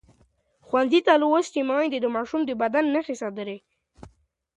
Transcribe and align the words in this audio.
ښوونځې 0.67 0.99
لوستې 1.21 1.61
میندې 1.69 1.97
د 2.01 2.05
ماشومانو 2.15 2.47
د 2.47 2.51
بدن 2.61 2.85
نښې 2.93 3.15
څاري. 3.21 3.57